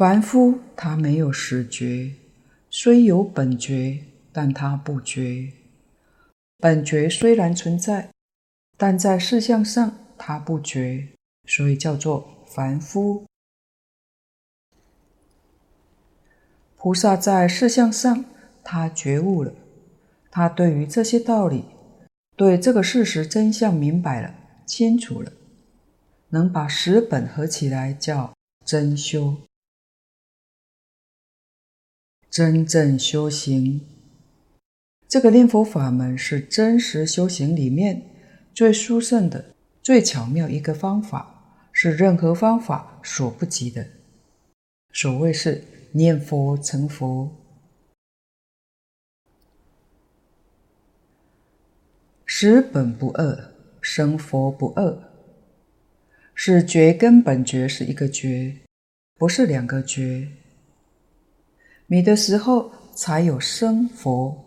[0.00, 2.14] 凡夫他没有实觉，
[2.70, 3.98] 虽有本觉，
[4.32, 5.52] 但他不觉。
[6.56, 8.08] 本觉虽然存在，
[8.78, 11.06] 但在事相上他不觉，
[11.44, 13.26] 所以叫做凡夫。
[16.78, 18.24] 菩萨在事相上，
[18.64, 19.52] 他觉悟了，
[20.30, 21.66] 他对于这些道理，
[22.36, 24.34] 对这个事实真相明白了，
[24.64, 25.30] 清楚了，
[26.30, 28.32] 能把十本合起来叫
[28.64, 29.36] 真修，
[32.30, 33.80] 真正修行。
[35.08, 38.02] 这个念佛法门是真实修行里面
[38.54, 43.86] 最殊胜的、最巧妙一个方法，是任何方法所不及的。
[44.92, 45.64] 所谓是。
[45.92, 47.36] 念佛成佛，
[52.24, 54.96] 十本不二，生佛不二，
[56.32, 58.54] 是觉根本觉是一个觉，
[59.16, 60.28] 不是两个觉。
[61.92, 64.44] 迷的时候才有生佛，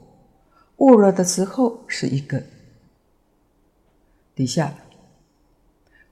[0.78, 2.41] 悟了的时候是一个。
[4.34, 4.74] 底下，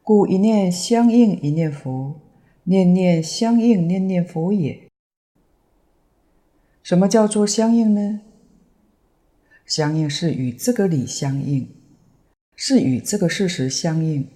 [0.03, 2.19] 故一念相应一念佛，
[2.65, 4.89] 念念相应念念佛也。
[6.83, 8.19] 什么叫做相应呢？
[9.65, 11.65] 相应是与这个理相应，
[12.57, 14.27] 是与这个事实相应。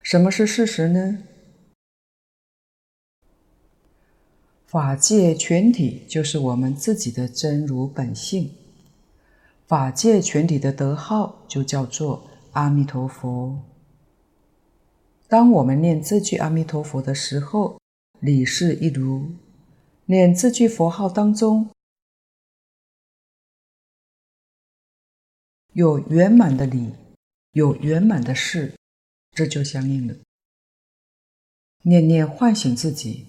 [0.00, 1.18] 什么是事实呢？
[4.66, 8.52] 法界全体就是我们自己的真如本性，
[9.66, 13.62] 法界全体的德号就叫做阿弥陀佛。
[15.28, 17.80] 当我们念这句阿弥陀佛的时候，
[18.20, 19.30] 理事一如。
[20.06, 21.68] 念这句佛号当中，
[25.72, 26.92] 有圆满的理，
[27.52, 28.74] 有圆满的事，
[29.32, 30.14] 这就相应了。
[31.82, 33.26] 念念唤醒自己，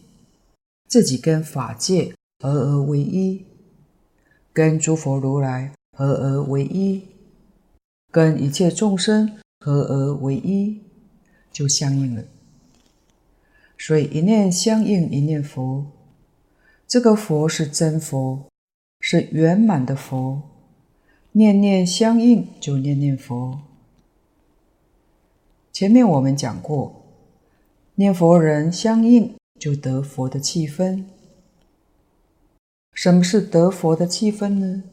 [0.88, 3.46] 自己跟法界合而为一，
[4.54, 7.02] 跟诸佛如来合而为一，
[8.12, 10.82] 跟一切众生合而为一，
[11.52, 12.24] 就相应了。
[13.78, 15.86] 所以一念相应，一念佛。
[16.88, 18.48] 这个佛是真佛，
[19.02, 20.42] 是圆满的佛，
[21.34, 23.60] 念念相应就念念佛。
[25.74, 27.04] 前面我们讲过，
[27.96, 31.06] 念佛人相应就得佛的气氛。
[32.94, 34.84] 什么是得佛的气氛呢？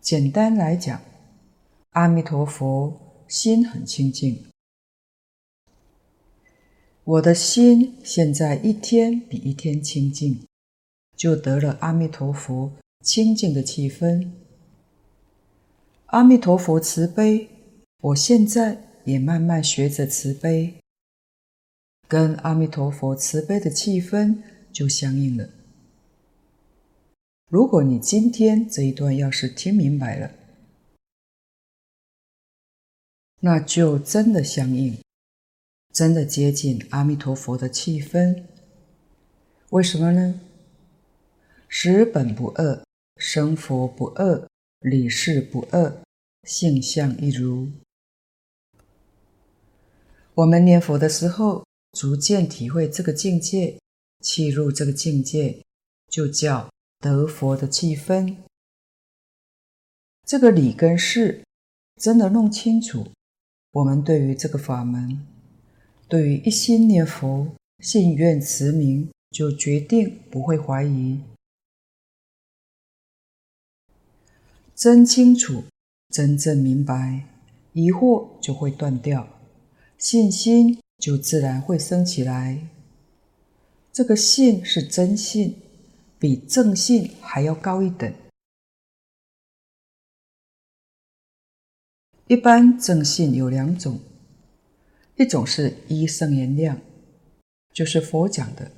[0.00, 1.00] 简单来讲，
[1.90, 4.46] 阿弥陀佛心很清净。
[7.04, 10.44] 我的心现在一天比一天清净，
[11.16, 14.30] 就得了阿弥陀佛清净的气氛。
[16.06, 17.48] 阿弥陀佛慈悲，
[18.00, 20.81] 我现在也慢慢学着慈悲，
[22.12, 25.48] 跟阿弥陀佛慈悲的气氛就相应了。
[27.48, 30.30] 如果你今天这一段要是听明白了，
[33.40, 34.98] 那就真的相应。
[35.90, 38.44] 真的接近阿弥陀佛的气氛，
[39.70, 40.38] 为什么呢？
[41.66, 42.84] 十本不二，
[43.16, 44.46] 生佛不二，
[44.80, 46.02] 理事不二，
[46.42, 47.70] 性相一如。
[50.34, 53.78] 我们念佛的时候，逐渐体会这个境界，
[54.20, 55.62] 契入这个境界，
[56.08, 58.36] 就叫得佛的气氛。
[60.24, 61.44] 这个理跟事
[61.96, 63.06] 真的弄清楚，
[63.72, 65.26] 我们对于这个法门。
[66.08, 71.20] 对于一心念佛、信愿持名，就决定不会怀疑，
[74.74, 75.64] 真清楚、
[76.10, 77.26] 真正明白，
[77.72, 79.26] 疑惑就会断掉，
[79.96, 82.68] 信心就自然会升起来。
[83.92, 85.56] 这个信是真信，
[86.16, 88.14] 比正信还要高一等。
[92.28, 93.98] 一般正信有两种。
[95.16, 96.80] 一种是依圣言量，
[97.72, 98.70] 就是佛讲的，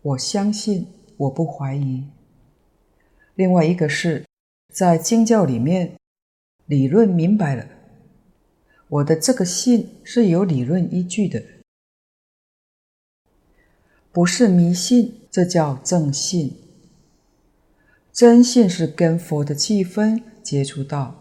[0.00, 0.86] 我相信，
[1.18, 2.02] 我不怀疑。
[3.34, 4.24] 另外一个是
[4.72, 5.96] 在经教里面
[6.64, 7.68] 理论明白了，
[8.88, 11.42] 我的这个信是有理论依据的，
[14.18, 16.56] 不是迷信，这叫正信。
[18.12, 21.14] 真信是跟佛的气氛接触到，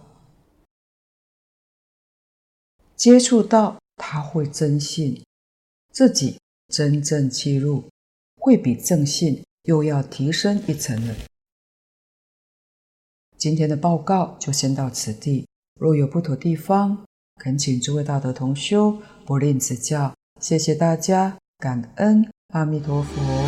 [2.96, 3.78] 接触到。
[3.98, 5.24] 他会真信，
[5.94, 6.40] 自己
[6.70, 7.88] 真正契入，
[8.38, 11.16] 会比正信又要提升一层了。
[13.38, 15.48] 今天的报告就先到此地，
[15.80, 20.16] 若有不妥地方，恳请诸位大德同修不吝指教。
[20.42, 22.28] 谢谢大家，感恩。
[22.54, 23.47] 阿弥陀佛。